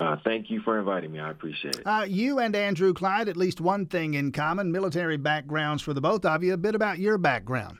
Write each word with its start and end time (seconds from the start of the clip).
Uh, 0.00 0.16
thank 0.24 0.50
you 0.50 0.60
for 0.60 0.78
inviting 0.78 1.12
me. 1.12 1.20
I 1.20 1.30
appreciate 1.30 1.76
it. 1.76 1.86
Uh, 1.86 2.04
you 2.06 2.40
and 2.40 2.54
Andrew 2.56 2.92
Clyde, 2.92 3.28
at 3.28 3.36
least 3.36 3.60
one 3.60 3.86
thing 3.86 4.14
in 4.14 4.32
common 4.32 4.72
military 4.72 5.16
backgrounds 5.16 5.82
for 5.82 5.92
the 5.94 6.00
both 6.00 6.24
of 6.24 6.42
you. 6.42 6.52
A 6.52 6.56
bit 6.56 6.74
about 6.74 6.98
your 6.98 7.16
background. 7.16 7.78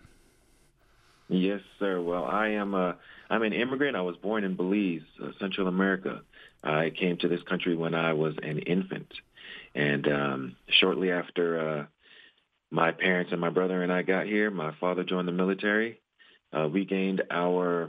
Yes, 1.28 1.60
sir. 1.78 2.00
Well, 2.00 2.24
I 2.24 2.48
am 2.48 2.74
a, 2.74 2.96
I'm 3.30 3.42
an 3.42 3.52
immigrant. 3.52 3.96
I 3.96 4.02
was 4.02 4.16
born 4.16 4.44
in 4.44 4.54
Belize, 4.54 5.02
uh, 5.22 5.30
Central 5.40 5.66
America. 5.66 6.22
I 6.62 6.90
came 6.90 7.16
to 7.18 7.28
this 7.28 7.42
country 7.42 7.74
when 7.76 7.94
I 7.94 8.12
was 8.12 8.34
an 8.42 8.58
infant. 8.60 9.12
And 9.74 10.06
um, 10.06 10.56
shortly 10.68 11.10
after 11.10 11.80
uh, 11.80 11.86
my 12.70 12.92
parents 12.92 13.32
and 13.32 13.40
my 13.40 13.50
brother 13.50 13.82
and 13.82 13.92
I 13.92 14.02
got 14.02 14.26
here, 14.26 14.50
my 14.50 14.72
father 14.78 15.02
joined 15.02 15.26
the 15.26 15.32
military. 15.32 16.00
Uh, 16.52 16.68
we 16.68 16.84
gained 16.84 17.22
our 17.30 17.84
uh, 17.84 17.88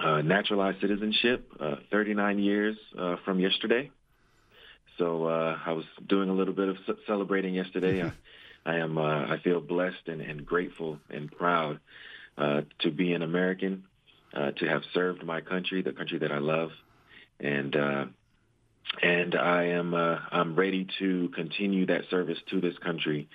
naturalized 0.00 0.80
citizenship 0.80 1.50
uh, 1.60 1.76
39 1.90 2.38
years 2.38 2.76
uh, 2.98 3.16
from 3.24 3.40
yesterday. 3.40 3.90
So 4.98 5.26
uh, 5.26 5.58
I 5.64 5.72
was 5.72 5.84
doing 6.06 6.28
a 6.28 6.32
little 6.32 6.54
bit 6.54 6.68
of 6.68 6.76
celebrating 7.06 7.54
yesterday. 7.54 8.02
I, 8.66 8.74
I 8.74 8.76
am 8.76 8.98
uh, 8.98 9.02
I 9.02 9.38
feel 9.42 9.60
blessed 9.60 10.06
and, 10.06 10.20
and 10.20 10.46
grateful 10.46 10.98
and 11.10 11.30
proud 11.30 11.80
uh, 12.38 12.62
to 12.80 12.90
be 12.90 13.12
an 13.12 13.22
American, 13.22 13.84
uh, 14.34 14.52
to 14.52 14.66
have 14.66 14.82
served 14.94 15.24
my 15.24 15.40
country, 15.40 15.82
the 15.82 15.92
country 15.92 16.18
that 16.18 16.32
I 16.32 16.38
love, 16.38 16.70
and 17.40 17.74
uh, 17.76 18.04
and 19.02 19.34
I 19.34 19.64
am 19.64 19.94
uh, 19.94 20.18
I'm 20.30 20.54
ready 20.54 20.86
to 20.98 21.28
continue 21.34 21.86
that 21.86 22.02
service 22.10 22.38
to 22.50 22.60
this 22.60 22.76
country 22.78 23.28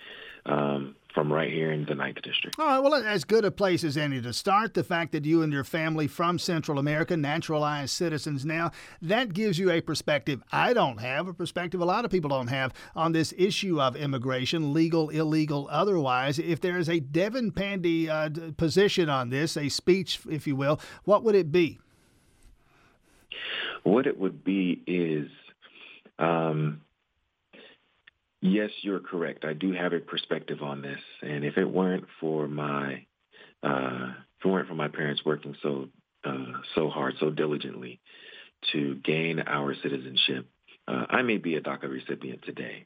um, 0.46 0.96
from 1.14 1.34
right 1.34 1.52
here 1.52 1.72
in 1.72 1.84
the 1.86 1.96
Ninth 1.96 2.22
District. 2.22 2.58
All 2.60 2.66
right, 2.66 2.80
well, 2.80 2.94
as 2.94 3.24
good 3.24 3.44
a 3.44 3.52
place 3.52 3.84
as 3.84 3.98
any 3.98 4.22
to 4.22 4.32
start. 4.32 4.76
The 4.76 4.84
fact 4.84 5.12
that 5.14 5.26
you 5.26 5.42
and 5.42 5.52
your 5.52 5.64
family 5.64 6.08
from 6.08 6.38
Central 6.38 6.80
America, 6.80 7.18
naturalized 7.18 7.92
citizens 7.92 8.46
now, 8.46 8.72
that 9.02 9.34
gives 9.34 9.58
you 9.58 9.72
a 9.72 9.82
perspective 9.82 10.44
I 10.52 10.74
don't 10.74 11.00
have, 11.00 11.28
a 11.28 11.34
perspective 11.34 11.82
a 11.82 11.86
lot 11.86 12.06
of 12.06 12.12
people 12.12 12.30
don't 12.30 12.48
have 12.48 12.74
on 12.96 13.14
this 13.14 13.34
issue 13.38 13.82
of 13.82 13.96
immigration, 13.96 14.74
legal, 14.74 15.10
illegal, 15.10 15.68
otherwise. 15.72 16.40
If 16.40 16.62
there 16.62 16.78
is 16.78 16.88
a 16.88 17.00
Devin 17.00 17.52
Pandy 17.52 18.10
uh, 18.10 18.30
position 18.56 19.10
on 19.10 19.30
this, 19.30 19.58
a 19.58 19.70
speech, 19.70 20.20
if 20.30 20.46
you 20.46 20.56
will, 20.56 20.80
what 21.04 21.24
would 21.24 21.36
it 21.36 21.52
be? 21.52 21.80
What 23.84 24.08
it 24.08 24.20
would 24.20 24.44
be 24.44 24.82
is 24.86 25.30
um, 26.20 26.82
Yes, 28.42 28.70
you're 28.82 29.00
correct. 29.00 29.46
I 29.46 29.54
do 29.54 29.74
have 29.74 29.94
a 29.94 30.00
perspective 30.00 30.62
on 30.62 30.82
this, 30.82 31.00
and 31.22 31.44
if 31.44 31.58
it 31.58 31.66
weren't 31.66 32.06
for 32.20 32.48
my 32.48 33.06
uh, 33.64 34.10
if 34.40 34.46
it 34.46 34.48
weren't 34.48 34.68
for 34.68 34.76
my 34.76 34.88
parents 34.88 35.22
working 35.26 35.56
so 35.64 35.90
uh, 36.24 36.54
so 36.76 36.90
hard, 36.90 37.16
so 37.20 37.32
diligently 37.32 38.00
to 38.72 38.96
gain 39.04 39.40
our 39.40 39.76
citizenship, 39.82 40.48
uh, 40.88 41.06
I 41.10 41.24
may 41.24 41.38
be 41.38 41.56
a 41.56 41.62
DACA 41.62 41.90
recipient 41.90 42.44
today, 42.44 42.86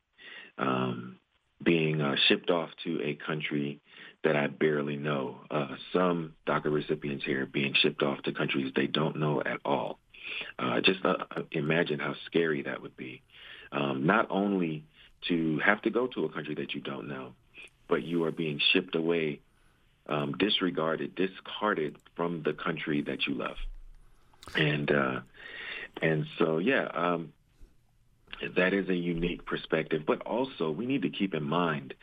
um, 0.58 1.18
being 1.62 2.02
uh, 2.02 2.16
shipped 2.28 2.50
off 2.50 2.70
to 2.86 3.02
a 3.02 3.18
country 3.26 3.82
that 4.24 4.38
I 4.38 4.48
barely 4.48 4.96
know. 4.96 5.38
Uh, 5.50 5.76
some 5.92 6.34
DACA 6.48 6.72
recipients 6.72 7.26
here 7.26 7.46
being 7.46 7.74
shipped 7.82 8.04
off 8.04 8.22
to 8.24 8.32
countries 8.32 8.72
they 8.76 8.88
don't 8.88 9.18
know 9.18 9.42
at 9.42 9.60
all. 9.66 10.00
Uh, 10.58 10.82
just 10.82 11.00
imagine 11.52 12.00
how 12.00 12.16
scary 12.26 12.64
that 12.64 12.82
would 12.82 12.96
be. 12.98 13.22
Um, 13.72 14.06
not 14.06 14.28
only 14.30 14.84
to 15.28 15.60
have 15.60 15.82
to 15.84 15.90
go 15.90 16.08
to 16.08 16.26
a 16.26 16.30
country 16.30 16.56
that 16.56 16.74
you 16.74 16.82
don't 16.82 17.08
know, 17.08 17.34
but 17.88 18.04
you 18.04 18.24
are 18.24 18.32
being 18.32 18.60
shipped 18.72 18.96
away, 18.96 19.40
um, 20.08 20.34
disregarded, 20.34 21.16
discarded 21.16 21.98
from 22.16 22.42
the 22.44 22.54
country 22.54 23.02
that 23.02 23.28
you 23.28 23.36
love. 23.36 23.58
And 24.56 24.92
uh, 24.92 25.20
and 26.02 26.26
so 26.38 26.58
yeah, 26.58 26.86
um, 26.94 27.34
that 28.56 28.74
is 28.74 28.90
a 28.90 28.96
unique 28.96 29.46
perspective. 29.46 30.04
But 30.06 30.22
also, 30.22 30.72
we 30.72 30.86
need 30.86 31.04
to 31.04 31.10
keep 31.10 31.34
in 31.34 31.44
mind 31.44 31.94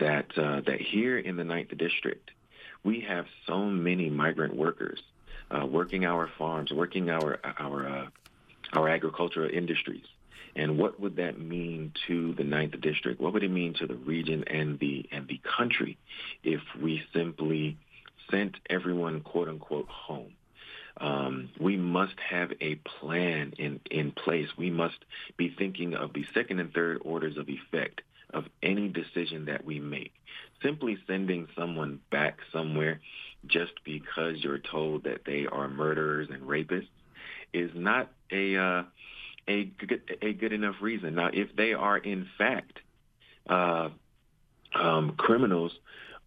that 0.00 0.26
uh, 0.36 0.60
that 0.66 0.80
here 0.80 1.18
in 1.18 1.36
the 1.36 1.44
Ninth 1.44 1.76
District, 1.76 2.30
we 2.82 3.04
have 3.08 3.26
so 3.46 3.66
many 3.66 4.10
migrant 4.10 4.56
workers 4.56 5.00
uh, 5.50 5.66
working 5.66 6.04
our 6.04 6.28
farms, 6.38 6.72
working 6.72 7.10
our 7.10 7.38
our 7.58 7.88
uh, 7.88 8.06
our 8.72 8.88
agricultural 8.88 9.50
industries. 9.50 10.04
And 10.56 10.78
what 10.78 10.98
would 10.98 11.16
that 11.16 11.38
mean 11.38 11.92
to 12.08 12.34
the 12.34 12.42
Ninth 12.44 12.80
District? 12.80 13.20
What 13.20 13.32
would 13.32 13.44
it 13.44 13.50
mean 13.50 13.74
to 13.74 13.86
the 13.86 13.94
region 13.94 14.44
and 14.48 14.78
the 14.78 15.08
and 15.12 15.28
the 15.28 15.40
country 15.56 15.98
if 16.42 16.60
we 16.80 17.02
simply 17.12 17.76
sent 18.30 18.56
everyone 18.68 19.20
quote 19.20 19.48
unquote 19.48 19.88
home? 19.88 20.32
Um, 21.00 21.50
we 21.60 21.76
must 21.76 22.18
have 22.18 22.52
a 22.60 22.74
plan 22.74 23.54
in, 23.56 23.80
in 23.88 24.10
place. 24.10 24.48
We 24.56 24.70
must 24.70 24.98
be 25.36 25.48
thinking 25.48 25.94
of 25.94 26.12
the 26.12 26.26
second 26.34 26.58
and 26.58 26.72
third 26.74 26.98
orders 27.02 27.36
of 27.36 27.48
effect 27.48 28.00
of 28.30 28.46
any 28.62 28.88
decision 28.88 29.46
that 29.46 29.64
we 29.64 29.78
make. 29.78 30.12
Simply 30.62 30.98
sending 31.06 31.46
someone 31.56 32.00
back 32.10 32.38
somewhere 32.52 33.00
just 33.46 33.72
because 33.84 34.42
you're 34.42 34.58
told 34.58 35.04
that 35.04 35.20
they 35.24 35.46
are 35.46 35.68
murderers 35.68 36.28
and 36.30 36.42
rapists 36.42 36.88
is 37.52 37.70
not 37.74 38.10
a 38.32 38.56
uh, 38.56 38.82
a 39.46 39.64
good, 39.64 40.02
a 40.20 40.32
good 40.32 40.52
enough 40.52 40.76
reason. 40.80 41.14
Now, 41.14 41.30
if 41.32 41.54
they 41.56 41.72
are 41.72 41.96
in 41.96 42.26
fact 42.36 42.78
uh, 43.48 43.88
um, 44.74 45.14
criminals 45.16 45.72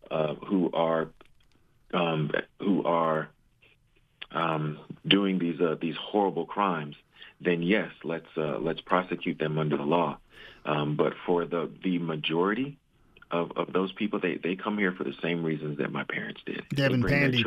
uh, 0.09 0.35
who 0.35 0.71
are 0.73 1.09
um, 1.93 2.31
who 2.59 2.83
are 2.83 3.29
um, 4.31 4.79
doing 5.07 5.39
these 5.39 5.59
uh, 5.59 5.75
these 5.79 5.95
horrible 6.01 6.45
crimes, 6.45 6.95
then 7.39 7.61
yes, 7.61 7.89
let's 8.03 8.25
uh, 8.37 8.57
let's 8.59 8.81
prosecute 8.81 9.39
them 9.39 9.57
under 9.57 9.77
the 9.77 9.83
law. 9.83 10.17
Um, 10.65 10.95
but 10.95 11.13
for 11.25 11.45
the 11.45 11.69
the 11.83 11.99
majority 11.99 12.77
of, 13.31 13.51
of 13.55 13.73
those 13.73 13.91
people, 13.93 14.19
they, 14.19 14.39
they 14.43 14.55
come 14.55 14.77
here 14.77 14.91
for 14.91 15.03
the 15.03 15.13
same 15.21 15.43
reasons 15.43 15.77
that 15.77 15.91
my 15.91 16.03
parents 16.03 16.41
did. 16.45 16.63
Devin 16.69 17.03
Pandy. 17.03 17.43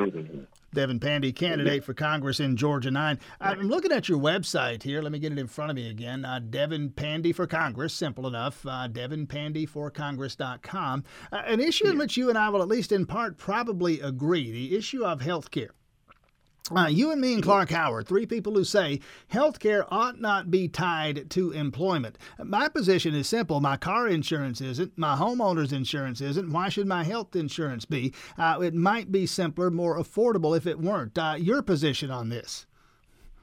Devin 0.73 0.99
Pandy, 0.99 1.33
candidate 1.33 1.85
for 1.85 1.93
Congress 1.95 2.41
in 2.41 2.57
Georgia 2.57 2.91
9. 2.91 3.21
I'm 3.41 3.69
looking 3.69 3.93
at 3.93 4.09
your 4.09 4.19
website 4.19 4.83
here. 4.83 5.01
Let 5.03 5.13
me 5.13 5.21
get 5.21 5.31
it 5.31 5.39
in 5.39 5.47
front 5.47 5.71
of 5.71 5.77
me 5.77 5.89
again. 5.89 6.25
Uh, 6.25 6.41
Devin 6.41 6.91
Pandy 6.91 7.33
for 7.33 7.47
Congress, 7.47 7.95
simple 7.95 8.27
enough. 8.27 8.67
Uh, 8.67 8.89
DevinPandyForCongress.com. 8.89 11.05
Uh, 11.33 11.43
an 11.47 11.61
issue 11.61 11.87
in 11.87 11.97
which 11.97 12.17
you 12.17 12.29
and 12.29 12.37
I 12.37 12.49
will, 12.49 12.63
at 12.63 12.69
least 12.69 12.91
in 12.91 13.07
part, 13.07 13.39
probably 13.39 14.01
agree 14.01 14.51
the 14.51 14.77
issue 14.77 15.05
of 15.05 15.21
health 15.21 15.53
care. 15.53 15.71
Uh, 16.75 16.87
you 16.87 17.13
and 17.13 17.21
me 17.21 17.35
and 17.35 17.43
Clark 17.43 17.69
Howard, 17.69 18.09
three 18.09 18.25
people 18.25 18.55
who 18.55 18.65
say 18.65 19.01
healthcare 19.31 19.87
ought 19.91 20.19
not 20.19 20.51
be 20.51 20.67
tied 20.67 21.29
to 21.29 21.51
employment. 21.51 22.17
My 22.43 22.69
position 22.69 23.15
is 23.15 23.29
simple. 23.29 23.61
My 23.61 23.77
car 23.77 24.09
insurance 24.09 24.63
isn't. 24.63 24.97
My 24.97 25.15
homeowner's 25.15 25.75
insurance 25.75 26.23
isn't. 26.23 26.51
Why 26.51 26.71
should 26.71 26.87
my 26.87 27.05
health 27.05 27.37
insurance 27.37 27.85
be? 27.85 28.15
Uh, 28.39 28.61
it 28.63 28.73
might 28.73 29.13
be 29.13 29.27
simpler, 29.27 29.71
more 29.71 29.99
affordable 29.99 30.57
if 30.57 30.67
it 30.67 30.81
weren't. 30.81 31.19
Uh, 31.19 31.37
your 31.39 31.61
position 31.61 32.11
on 32.11 32.31
this? 32.31 32.65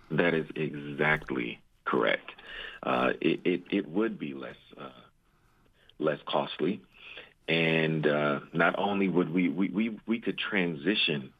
That 0.09 0.34
is 0.34 0.48
exactly 0.56 1.62
correct. 1.86 2.32
Uh, 2.82 3.12
it, 3.22 3.40
it, 3.46 3.64
it, 3.70 3.88
would 3.88 4.18
be 4.18 4.34
less 4.34 4.56
uh, 4.79 4.90
less 6.00 6.18
costly, 6.28 6.82
and 7.47 8.08
uh, 8.08 8.40
not 8.52 8.73
only 8.79 9.08
would 9.08 9.32
we, 9.32 9.50
we, 9.50 9.70
we, 9.70 10.00
we 10.08 10.20
could 10.20 10.40
transition 10.40 11.32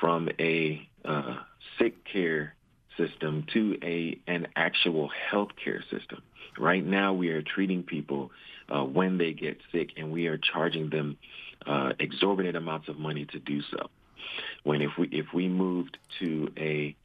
from 0.00 0.28
a 0.38 0.88
uh, 1.04 1.36
sick 1.78 1.94
care 2.04 2.54
system 2.96 3.46
to 3.52 3.78
a 3.82 4.18
an 4.26 4.48
actual 4.56 5.08
health 5.30 5.50
care 5.62 5.82
system. 5.90 6.22
Right 6.58 6.84
now, 6.84 7.12
we 7.12 7.28
are 7.28 7.42
treating 7.42 7.82
people 7.82 8.30
uh, 8.68 8.82
when 8.82 9.18
they 9.18 9.32
get 9.32 9.58
sick, 9.72 9.90
and 9.96 10.10
we 10.10 10.26
are 10.26 10.38
charging 10.38 10.90
them 10.90 11.16
uh, 11.66 11.92
exorbitant 11.98 12.56
amounts 12.56 12.88
of 12.88 12.98
money 12.98 13.24
to 13.26 13.38
do 13.38 13.62
so. 13.62 13.88
When 14.64 14.82
if 14.82 14.90
we 14.98 15.08
if 15.08 15.26
we 15.32 15.48
moved 15.48 15.96
to 16.20 16.52
a 16.56 16.96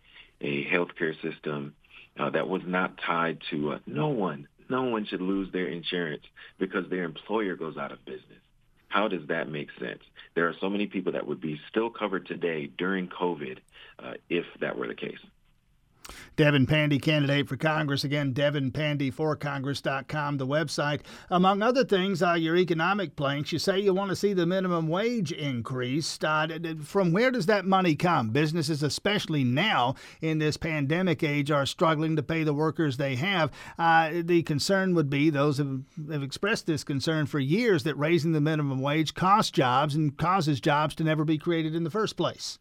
a 0.41 0.65
healthcare 0.65 1.13
system 1.21 1.73
uh, 2.19 2.29
that 2.31 2.47
was 2.47 2.61
not 2.65 2.97
tied 3.05 3.39
to 3.51 3.73
uh, 3.73 3.79
no 3.85 4.07
one, 4.07 4.47
no 4.69 4.83
one 4.83 5.05
should 5.05 5.21
lose 5.21 5.51
their 5.51 5.67
insurance 5.67 6.23
because 6.59 6.89
their 6.89 7.03
employer 7.03 7.55
goes 7.55 7.77
out 7.77 7.91
of 7.91 8.03
business. 8.05 8.42
How 8.93 9.07
does 9.07 9.25
that 9.29 9.49
make 9.49 9.69
sense? 9.79 10.03
There 10.35 10.47
are 10.47 10.53
so 10.61 10.69
many 10.69 10.85
people 10.85 11.13
that 11.13 11.25
would 11.25 11.41
be 11.41 11.59
still 11.67 11.89
covered 11.89 12.27
today 12.27 12.67
during 12.77 13.07
COVID 13.07 13.57
uh, 13.97 14.13
if 14.29 14.45
that 14.59 14.77
were 14.77 14.87
the 14.87 14.93
case. 14.93 15.17
Devin 16.35 16.65
Pandy, 16.65 16.99
candidate 16.99 17.47
for 17.47 17.57
Congress. 17.57 18.03
Again, 18.03 18.33
devinpandyforcongress.com, 18.33 20.37
the 20.37 20.47
website. 20.47 21.01
Among 21.29 21.61
other 21.61 21.85
things, 21.85 22.23
uh, 22.23 22.33
your 22.33 22.57
economic 22.57 23.15
planks, 23.15 23.51
you 23.51 23.59
say 23.59 23.79
you 23.79 23.93
want 23.93 24.09
to 24.09 24.15
see 24.15 24.33
the 24.33 24.45
minimum 24.45 24.87
wage 24.87 25.31
increased. 25.31 26.25
Uh, 26.25 26.47
from 26.83 27.13
where 27.13 27.31
does 27.31 27.45
that 27.45 27.65
money 27.65 27.95
come? 27.95 28.31
Businesses, 28.31 28.83
especially 28.83 29.43
now 29.43 29.95
in 30.21 30.39
this 30.39 30.57
pandemic 30.57 31.23
age, 31.23 31.51
are 31.51 31.65
struggling 31.65 32.15
to 32.15 32.23
pay 32.23 32.43
the 32.43 32.53
workers 32.53 32.97
they 32.97 33.15
have. 33.15 33.51
Uh, 33.77 34.21
the 34.23 34.43
concern 34.43 34.95
would 34.95 35.09
be 35.09 35.29
those 35.29 35.57
have, 35.57 35.81
have 36.11 36.23
expressed 36.23 36.65
this 36.65 36.83
concern 36.83 37.27
for 37.27 37.39
years 37.39 37.83
that 37.83 37.95
raising 37.95 38.31
the 38.31 38.41
minimum 38.41 38.81
wage 38.81 39.13
costs 39.13 39.51
jobs 39.51 39.95
and 39.95 40.17
causes 40.17 40.59
jobs 40.59 40.95
to 40.95 41.03
never 41.03 41.23
be 41.23 41.37
created 41.37 41.75
in 41.75 41.83
the 41.83 41.91
first 41.91 42.17
place. 42.17 42.57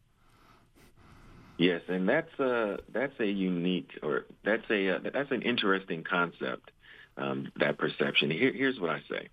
Yes, 1.62 1.82
and 1.86 2.08
that's 2.08 2.40
a 2.40 2.78
that's 2.92 3.12
a 3.20 3.26
unique 3.26 3.90
or 4.02 4.24
that's 4.44 4.68
a 4.68 4.96
uh, 4.96 4.98
that's 5.14 5.30
an 5.30 5.42
interesting 5.42 6.02
concept. 6.02 6.72
Um, 7.16 7.52
that 7.56 7.78
perception. 7.78 8.32
Here, 8.32 8.52
here's 8.52 8.80
what 8.80 8.90
I 8.90 9.00
say: 9.08 9.28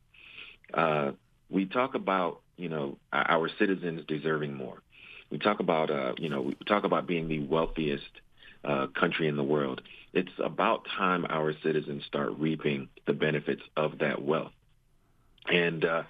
uh, 0.71 1.11
we 1.49 1.65
talk 1.65 1.95
about 1.95 2.41
you 2.55 2.69
know 2.69 2.97
our 3.11 3.49
citizens 3.57 4.03
deserving 4.07 4.53
more. 4.53 4.83
We 5.31 5.39
talk 5.39 5.59
about 5.59 5.89
uh, 5.89 6.13
you 6.19 6.29
know 6.29 6.41
we 6.41 6.53
talk 6.67 6.83
about 6.83 7.07
being 7.07 7.29
the 7.29 7.39
wealthiest 7.39 8.11
uh, 8.63 8.87
country 8.87 9.27
in 9.27 9.35
the 9.35 9.43
world. 9.43 9.81
It's 10.13 10.29
about 10.37 10.85
time 10.97 11.25
our 11.27 11.53
citizens 11.63 12.03
start 12.05 12.33
reaping 12.37 12.89
the 13.07 13.13
benefits 13.13 13.63
of 13.75 13.97
that 13.99 14.21
wealth, 14.21 14.51
and 15.47 15.83
uh, 15.83 16.03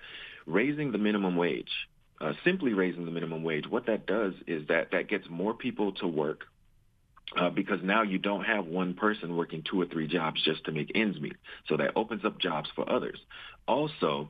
raising 0.46 0.92
the 0.92 0.98
minimum 0.98 1.38
wage 1.38 1.72
uh, 2.22 2.34
simply 2.44 2.74
raising 2.74 3.06
the 3.06 3.12
minimum 3.12 3.44
wage, 3.44 3.66
what 3.68 3.86
that 3.86 4.06
does 4.06 4.34
is 4.48 4.68
that 4.68 4.92
that 4.92 5.08
gets 5.08 5.26
more 5.30 5.54
people 5.54 5.94
to 5.94 6.08
work 6.08 6.46
uh, 7.38 7.50
because 7.50 7.80
now 7.84 8.02
you 8.02 8.18
don't 8.18 8.44
have 8.44 8.66
one 8.66 8.94
person 8.94 9.36
working 9.36 9.64
two 9.70 9.80
or 9.80 9.86
three 9.86 10.08
jobs 10.08 10.42
just 10.44 10.64
to 10.66 10.72
make 10.72 10.92
ends 10.96 11.20
meet. 11.20 11.38
So 11.68 11.78
that 11.78 11.92
opens 11.96 12.26
up 12.26 12.40
jobs 12.40 12.70
for 12.76 12.90
others. 12.90 13.20
Also, 13.68 14.30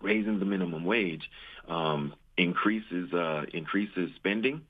raising 0.00 0.38
the 0.38 0.44
minimum 0.44 0.84
wage 0.84 1.28
um, 1.68 2.14
increases 2.36 3.12
uh, 3.12 3.44
increases 3.52 4.10
spending. 4.16 4.62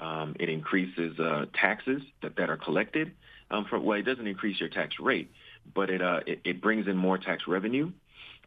Um, 0.00 0.36
it 0.38 0.48
increases 0.48 1.18
uh, 1.18 1.46
taxes 1.54 2.02
that, 2.22 2.36
that 2.36 2.50
are 2.50 2.56
collected. 2.56 3.12
Um, 3.50 3.66
well, 3.72 3.98
it 3.98 4.02
doesn't 4.02 4.26
increase 4.26 4.60
your 4.60 4.68
tax 4.68 4.94
rate, 5.00 5.32
but 5.74 5.90
it, 5.90 6.00
uh, 6.00 6.20
it, 6.26 6.40
it 6.44 6.60
brings 6.60 6.86
in 6.86 6.96
more 6.96 7.18
tax 7.18 7.44
revenue. 7.48 7.90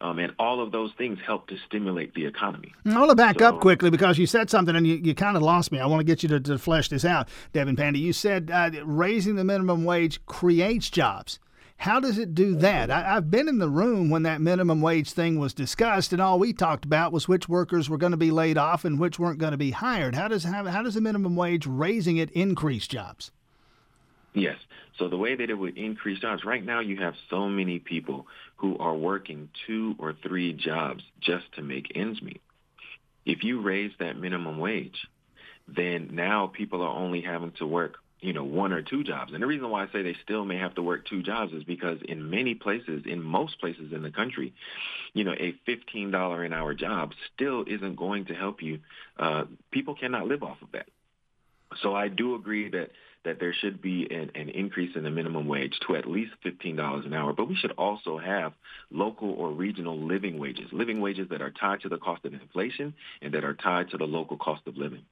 Um, 0.02 0.18
and 0.18 0.34
all 0.40 0.62
of 0.64 0.72
those 0.72 0.92
things 0.98 1.20
help 1.26 1.48
to 1.50 1.58
stimulate 1.68 2.16
the 2.16 2.26
economy. 2.26 2.74
I 2.86 2.98
want 2.98 3.12
to 3.12 3.16
back 3.16 3.40
so, 3.40 3.46
up 3.46 3.62
quickly 3.62 3.92
because 3.92 4.18
you 4.18 4.26
said 4.26 4.50
something 4.50 4.76
and 4.76 4.88
you, 4.88 4.96
you 4.96 5.14
kind 5.14 5.38
of 5.38 5.44
lost 5.44 5.72
me. 5.72 5.80
I 5.80 5.86
want 5.86 6.00
to 6.00 6.04
get 6.04 6.24
you 6.24 6.30
to, 6.30 6.40
to 6.40 6.58
flesh 6.58 6.90
this 6.90 7.06
out, 7.06 7.30
Devin 7.54 7.76
Pandy. 7.76 8.00
You 8.00 8.12
said 8.12 8.50
uh, 8.52 8.72
raising 8.84 9.36
the 9.36 9.44
minimum 9.44 9.84
wage 9.84 10.26
creates 10.26 10.90
jobs. 10.90 11.40
How 11.78 12.00
does 12.00 12.20
it 12.20 12.36
do 12.36 12.56
that? 12.58 12.92
I, 12.92 13.02
have 13.02 13.32
been 13.32 13.48
in 13.48 13.58
the 13.58 13.70
room 13.70 14.12
when 14.12 14.24
that 14.24 14.40
minimum 14.40 14.82
wage 14.82 15.12
thing 15.14 15.40
was 15.40 15.52
discussed, 15.52 16.14
and 16.14 16.22
all 16.22 16.38
we 16.38 16.54
talked 16.54 16.86
about 16.86 17.12
was 17.12 17.28
which 17.28 17.50
workers 17.50 17.90
were 17.90 17.98
going 17.98 18.12
to 18.12 18.18
be 18.18 18.30
laid 18.30 18.56
off 18.56 18.86
and 18.86 19.00
which 19.00 19.18
weren't 19.18 19.40
going 19.40 19.52
to 19.52 19.58
be 19.58 19.72
hired. 19.72 20.14
How 20.14 20.28
does 20.28 20.44
how, 20.44 20.66
how 20.66 20.84
does 20.84 20.94
the 20.94 21.02
minimum 21.02 21.36
wage 21.36 21.66
raising 21.66 22.18
it 22.18 22.30
increase 22.32 22.88
jobs? 22.88 23.32
Yes. 24.34 24.58
So 24.98 25.10
the 25.10 25.18
way 25.18 25.36
that 25.36 25.50
it 25.50 25.56
would 25.56 25.78
increase 25.78 26.20
jobs, 26.20 26.46
right 26.46 26.64
now 26.64 26.80
you 26.80 26.98
have 26.98 27.16
so 27.30 27.50
many 27.50 27.80
people 27.80 28.28
who 28.58 28.78
are 28.78 28.96
working 28.96 29.50
two 29.68 29.96
or 30.00 30.14
three 30.14 30.54
jobs 30.54 31.04
just 31.20 31.46
to 31.56 31.62
make 31.62 31.92
ends 31.96 32.22
meet. 32.22 32.42
If 33.26 33.44
you 33.44 33.62
raise 33.62 33.92
that 34.00 34.18
minimum 34.18 34.58
wage, 34.58 35.08
then 35.68 36.10
now 36.14 36.48
people 36.48 36.82
are 36.82 36.96
only 36.96 37.22
having 37.22 37.52
to 37.60 37.68
work, 37.68 37.96
you 38.20 38.34
know, 38.34 38.44
one 38.44 38.74
or 38.74 38.82
two 38.82 39.04
jobs. 39.04 39.34
And 39.34 39.44
the 39.44 39.48
reason 39.48 39.70
why 39.70 39.84
I 39.84 39.92
say 39.92 40.02
they 40.02 40.16
still 40.24 40.46
may 40.46 40.58
have 40.58 40.76
to 40.76 40.82
work 40.82 41.06
two 41.08 41.22
jobs 41.22 41.54
is 41.54 41.64
because 41.64 42.00
in 42.08 42.30
many 42.30 42.56
places, 42.56 43.04
in 43.06 43.22
most 43.22 43.60
places 43.60 43.92
in 43.94 44.02
the 44.02 44.12
country, 44.12 44.54
you 45.14 45.24
know, 45.24 45.34
a 45.34 45.56
$15 45.68 46.46
an 46.46 46.54
hour 46.54 46.74
job 46.74 47.12
still 47.34 47.64
isn't 47.68 47.96
going 47.96 48.26
to 48.26 48.34
help 48.34 48.62
you. 48.62 48.80
Uh, 49.20 49.44
people 49.72 49.96
cannot 49.96 50.28
live 50.28 50.42
off 50.42 50.62
of 50.62 50.72
that. 50.72 50.88
So 51.82 51.96
I 51.96 52.08
do 52.08 52.36
agree 52.36 52.70
that 52.70 52.92
that 53.24 53.40
there 53.40 53.54
should 53.54 53.82
be 53.82 54.08
an, 54.10 54.32
an 54.36 54.50
increase 54.50 54.96
in 54.96 55.04
the 55.04 55.12
minimum 55.12 55.48
wage 55.48 55.78
to 55.88 55.96
at 55.96 56.10
least 56.10 56.32
$15 56.46 57.06
an 57.06 57.14
hour. 57.14 57.34
But 57.34 57.48
we 57.48 57.56
should 57.56 57.72
also 57.72 58.18
have 58.18 58.54
local 58.90 59.32
or 59.32 59.52
regional 59.52 60.00
living 60.00 60.40
wages, 60.40 60.68
living 60.72 61.02
wages 61.02 61.28
that 61.30 61.42
are 61.42 61.52
tied 61.52 61.82
to 61.82 61.90
the 61.90 61.98
cost 61.98 62.26
of 62.26 62.34
inflation 62.34 62.94
and 63.22 63.34
that 63.34 63.44
are 63.44 63.54
tied 63.54 63.90
to 63.92 63.98
the 63.98 64.06
local 64.06 64.38
cost 64.38 64.62
of 64.68 64.78
living. 64.78 65.04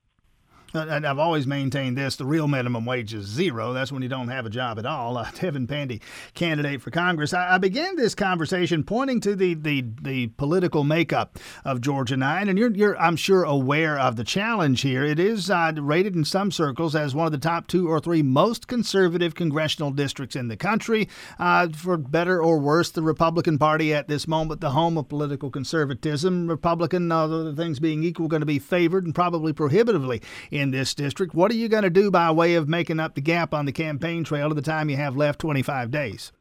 And 0.73 1.05
I've 1.05 1.19
always 1.19 1.47
maintained 1.47 1.97
this: 1.97 2.15
the 2.15 2.25
real 2.25 2.47
minimum 2.47 2.85
wage 2.85 3.13
is 3.13 3.25
zero. 3.25 3.73
That's 3.73 3.91
when 3.91 4.03
you 4.03 4.09
don't 4.09 4.27
have 4.27 4.45
a 4.45 4.49
job 4.49 4.77
at 4.77 4.85
all. 4.85 5.17
Uh, 5.17 5.29
Devin 5.39 5.67
Pandy, 5.67 6.01
candidate 6.33 6.81
for 6.81 6.91
Congress. 6.91 7.33
I, 7.33 7.55
I, 7.55 7.57
began 7.57 7.95
this 7.95 8.13
conversation 8.13 8.83
pointing 8.83 9.19
to 9.21 9.35
the, 9.35 9.55
the 9.55 9.83
the 10.01 10.27
political 10.27 10.83
makeup 10.83 11.39
of 11.65 11.81
Georgia 11.81 12.17
Nine, 12.17 12.49
and 12.49 12.59
you're 12.59 12.71
you're 12.71 12.99
I'm 12.99 13.15
sure 13.15 13.43
aware 13.43 13.97
of 13.97 14.15
the 14.15 14.23
challenge 14.23 14.81
here. 14.81 15.03
It 15.03 15.19
is 15.19 15.49
uh, 15.49 15.71
rated 15.75 16.15
in 16.15 16.23
some 16.23 16.51
circles 16.51 16.95
as 16.95 17.15
one 17.15 17.25
of 17.25 17.31
the 17.31 17.39
top 17.39 17.67
two 17.67 17.89
or 17.89 17.99
three 17.99 18.21
most 18.21 18.67
conservative 18.67 19.33
congressional 19.33 19.91
districts 19.91 20.35
in 20.35 20.49
the 20.49 20.57
country. 20.57 21.09
Uh, 21.39 21.69
for 21.69 21.97
better 21.97 22.43
or 22.43 22.59
worse, 22.59 22.91
the 22.91 23.01
Republican 23.01 23.57
Party 23.57 23.93
at 23.93 24.07
this 24.07 24.27
moment, 24.27 24.61
the 24.61 24.71
home 24.71 24.97
of 24.97 25.09
political 25.09 25.49
conservatism. 25.49 26.47
Republican, 26.47 27.11
other 27.11 27.53
things 27.53 27.79
being 27.79 28.03
equal, 28.03 28.27
going 28.27 28.41
to 28.41 28.45
be 28.45 28.59
favored 28.59 29.05
and 29.05 29.15
probably 29.15 29.51
prohibitively 29.51 30.21
in 30.59 30.71
this 30.71 30.93
district. 30.93 31.33
What 31.33 31.51
are 31.51 31.55
you 31.55 31.69
going 31.69 31.83
to 31.83 31.89
do 31.89 32.11
by 32.11 32.31
way 32.31 32.55
of 32.55 32.67
making 32.67 32.99
up 32.99 33.15
the 33.15 33.21
gap 33.21 33.53
on 33.53 33.65
the 33.65 33.71
campaign 33.71 34.23
trail 34.23 34.49
to 34.49 34.55
the 34.55 34.61
time 34.61 34.89
you 34.89 34.97
have 34.97 35.15
left 35.15 35.39
25 35.39 35.89
days? 35.89 36.31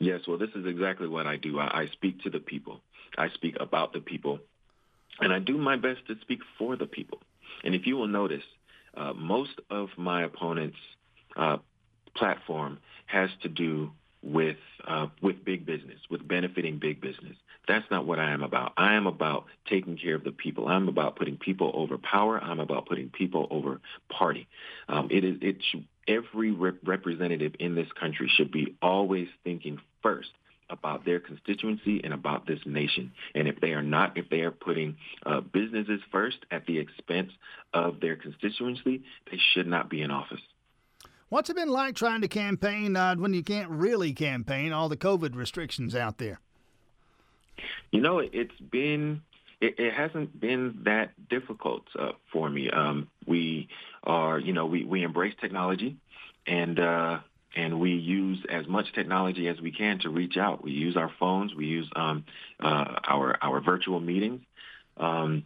Yes, 0.00 0.20
well, 0.26 0.38
this 0.38 0.50
is 0.54 0.66
exactly 0.66 1.08
what 1.08 1.26
I 1.26 1.36
do. 1.36 1.58
I, 1.58 1.82
I 1.82 1.86
speak 1.92 2.22
to 2.24 2.30
the 2.30 2.40
people. 2.40 2.80
I 3.16 3.28
speak 3.30 3.56
about 3.60 3.92
the 3.92 4.00
people, 4.00 4.40
and 5.20 5.32
I 5.32 5.38
do 5.38 5.56
my 5.56 5.76
best 5.76 6.06
to 6.08 6.16
speak 6.20 6.40
for 6.58 6.76
the 6.76 6.86
people. 6.86 7.20
And 7.64 7.74
if 7.74 7.86
you 7.86 7.96
will 7.96 8.08
notice, 8.08 8.42
uh, 8.96 9.12
most 9.14 9.58
of 9.70 9.88
my 9.96 10.24
opponents' 10.24 10.76
uh, 11.36 11.58
platform 12.14 12.78
has 13.06 13.30
to 13.42 13.48
do 13.48 13.92
with 14.22 14.56
uh, 14.86 15.06
with 15.22 15.44
big 15.44 15.64
business, 15.64 16.00
with 16.10 16.26
benefiting 16.26 16.78
big 16.78 17.00
business. 17.00 17.36
That's 17.68 17.90
not 17.90 18.06
what 18.06 18.18
I 18.18 18.30
am 18.30 18.42
about. 18.42 18.72
I 18.76 18.94
am 18.94 19.06
about 19.06 19.46
taking 19.68 19.96
care 19.96 20.14
of 20.14 20.24
the 20.24 20.32
people. 20.32 20.68
I'm 20.68 20.88
about 20.88 21.16
putting 21.16 21.36
people 21.36 21.72
over 21.74 21.98
power. 21.98 22.38
I'm 22.38 22.60
about 22.60 22.86
putting 22.86 23.08
people 23.08 23.48
over 23.50 23.80
party. 24.08 24.46
Um, 24.88 25.08
it 25.10 25.24
is 25.24 25.38
it 25.40 25.56
should, 25.70 25.86
every 26.06 26.52
rep- 26.52 26.78
representative 26.84 27.54
in 27.58 27.74
this 27.74 27.88
country 27.98 28.30
should 28.36 28.52
be 28.52 28.76
always 28.80 29.28
thinking 29.42 29.78
first 30.02 30.30
about 30.68 31.04
their 31.04 31.20
constituency 31.20 32.00
and 32.02 32.12
about 32.12 32.46
this 32.46 32.58
nation. 32.66 33.12
And 33.34 33.46
if 33.46 33.60
they 33.60 33.70
are 33.70 33.82
not, 33.82 34.16
if 34.16 34.28
they 34.28 34.40
are 34.40 34.50
putting 34.50 34.96
uh, 35.24 35.40
businesses 35.40 36.00
first 36.10 36.38
at 36.50 36.66
the 36.66 36.78
expense 36.78 37.30
of 37.72 38.00
their 38.00 38.16
constituency, 38.16 39.02
they 39.30 39.38
should 39.52 39.66
not 39.66 39.88
be 39.88 40.02
in 40.02 40.10
office. 40.10 40.40
What's 41.28 41.50
it 41.50 41.56
been 41.56 41.70
like 41.70 41.96
trying 41.96 42.20
to 42.20 42.28
campaign 42.28 42.96
uh, 42.96 43.16
when 43.16 43.34
you 43.34 43.42
can't 43.42 43.70
really 43.70 44.12
campaign, 44.12 44.72
all 44.72 44.88
the 44.88 44.96
COVID 44.96 45.34
restrictions 45.34 45.94
out 45.94 46.18
there? 46.18 46.40
You 47.90 48.00
know, 48.00 48.18
it's 48.18 48.58
been 48.70 49.22
it, 49.60 49.78
it 49.78 49.94
hasn't 49.94 50.38
been 50.38 50.80
that 50.84 51.10
difficult 51.28 51.84
uh, 51.98 52.12
for 52.32 52.48
me. 52.48 52.70
Um, 52.70 53.08
we 53.26 53.68
are, 54.04 54.38
you 54.38 54.52
know, 54.52 54.66
we, 54.66 54.84
we 54.84 55.02
embrace 55.02 55.34
technology 55.40 55.96
and 56.46 56.78
uh, 56.78 57.18
and 57.56 57.80
we 57.80 57.92
use 57.92 58.44
as 58.50 58.66
much 58.66 58.92
technology 58.94 59.48
as 59.48 59.60
we 59.60 59.72
can 59.72 59.98
to 60.00 60.10
reach 60.10 60.36
out. 60.36 60.62
We 60.62 60.72
use 60.72 60.96
our 60.96 61.10
phones. 61.18 61.54
We 61.54 61.66
use 61.66 61.88
um, 61.96 62.24
uh, 62.60 63.00
our 63.08 63.38
our 63.42 63.60
virtual 63.60 64.00
meetings. 64.00 64.42
Um, 64.98 65.44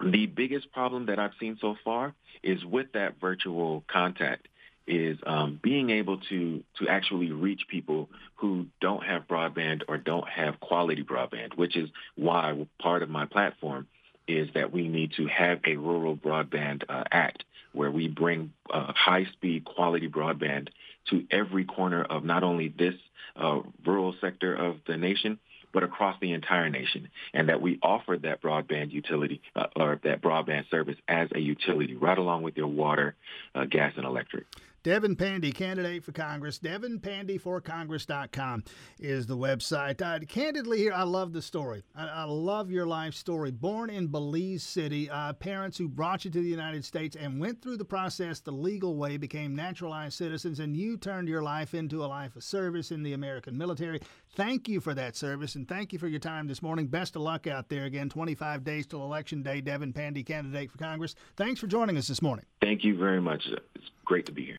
the 0.00 0.26
biggest 0.26 0.70
problem 0.72 1.06
that 1.06 1.18
I've 1.18 1.32
seen 1.40 1.58
so 1.60 1.74
far 1.84 2.14
is 2.42 2.64
with 2.64 2.92
that 2.92 3.20
virtual 3.20 3.82
contact 3.90 4.46
is 4.88 5.18
um, 5.26 5.60
being 5.62 5.90
able 5.90 6.18
to 6.30 6.62
to 6.78 6.88
actually 6.88 7.30
reach 7.30 7.62
people 7.68 8.08
who 8.36 8.66
don't 8.80 9.04
have 9.04 9.28
broadband 9.28 9.82
or 9.88 9.98
don't 9.98 10.28
have 10.28 10.58
quality 10.60 11.04
broadband, 11.04 11.56
which 11.56 11.76
is 11.76 11.88
why 12.16 12.66
part 12.80 13.02
of 13.02 13.10
my 13.10 13.26
platform 13.26 13.86
is 14.26 14.48
that 14.54 14.72
we 14.72 14.88
need 14.88 15.12
to 15.16 15.26
have 15.26 15.60
a 15.66 15.76
rural 15.76 16.16
broadband 16.16 16.82
uh, 16.88 17.04
act 17.10 17.44
where 17.72 17.90
we 17.90 18.08
bring 18.08 18.52
uh, 18.70 18.92
high-speed 18.94 19.64
quality 19.64 20.08
broadband 20.08 20.68
to 21.08 21.26
every 21.30 21.64
corner 21.64 22.02
of 22.02 22.24
not 22.24 22.42
only 22.42 22.68
this 22.68 22.94
uh, 23.36 23.60
rural 23.84 24.14
sector 24.20 24.54
of 24.54 24.76
the 24.86 24.96
nation, 24.96 25.38
but 25.72 25.82
across 25.82 26.18
the 26.20 26.32
entire 26.32 26.68
nation, 26.68 27.08
and 27.34 27.48
that 27.48 27.60
we 27.60 27.78
offer 27.82 28.16
that 28.16 28.42
broadband 28.42 28.90
utility 28.90 29.40
uh, 29.54 29.66
or 29.76 30.00
that 30.02 30.22
broadband 30.22 30.68
service 30.70 30.96
as 31.06 31.28
a 31.34 31.38
utility 31.38 31.94
right 31.94 32.18
along 32.18 32.42
with 32.42 32.56
your 32.56 32.66
water, 32.66 33.14
uh, 33.54 33.64
gas, 33.64 33.92
and 33.96 34.06
electric. 34.06 34.46
Devin 34.84 35.16
Pandy, 35.16 35.50
candidate 35.50 36.04
for 36.04 36.12
Congress. 36.12 36.60
DevinPandyForCongress.com 36.60 38.62
is 39.00 39.26
the 39.26 39.36
website. 39.36 40.00
Uh, 40.00 40.24
candidly, 40.26 40.78
here, 40.78 40.92
I 40.92 41.02
love 41.02 41.32
the 41.32 41.42
story. 41.42 41.82
I, 41.96 42.06
I, 42.06 42.24
love 42.24 42.70
your 42.70 42.86
life 42.86 43.14
story. 43.14 43.50
Born 43.50 43.90
in 43.90 44.06
Belize 44.06 44.62
City, 44.62 45.10
uh, 45.10 45.32
parents 45.32 45.78
who 45.78 45.88
brought 45.88 46.24
you 46.24 46.30
to 46.30 46.40
the 46.40 46.48
United 46.48 46.84
States 46.84 47.16
and 47.16 47.40
went 47.40 47.60
through 47.60 47.76
the 47.76 47.84
process 47.84 48.38
the 48.38 48.52
legal 48.52 48.96
way, 48.96 49.16
became 49.16 49.56
naturalized 49.56 50.16
citizens, 50.16 50.60
and 50.60 50.76
you 50.76 50.96
turned 50.96 51.28
your 51.28 51.42
life 51.42 51.74
into 51.74 52.04
a 52.04 52.06
life 52.06 52.36
of 52.36 52.44
service 52.44 52.92
in 52.92 53.02
the 53.02 53.14
American 53.14 53.58
military. 53.58 53.98
Thank 54.36 54.68
you 54.68 54.80
for 54.80 54.94
that 54.94 55.16
service, 55.16 55.56
and 55.56 55.66
thank 55.66 55.92
you 55.92 55.98
for 55.98 56.06
your 56.06 56.20
time 56.20 56.46
this 56.46 56.62
morning. 56.62 56.86
Best 56.86 57.16
of 57.16 57.22
luck 57.22 57.48
out 57.48 57.68
there. 57.68 57.84
Again, 57.84 58.08
25 58.08 58.62
days 58.62 58.86
till 58.86 59.02
Election 59.02 59.42
Day. 59.42 59.60
Devin 59.60 59.92
Pandy, 59.92 60.22
candidate 60.22 60.70
for 60.70 60.78
Congress. 60.78 61.16
Thanks 61.36 61.60
for 61.60 61.66
joining 61.66 61.96
us 61.96 62.06
this 62.06 62.22
morning. 62.22 62.44
Thank 62.62 62.84
you 62.84 62.96
very 62.96 63.20
much. 63.20 63.48
It's 63.74 63.90
great 64.04 64.24
to 64.26 64.32
be 64.32 64.44
here. 64.44 64.56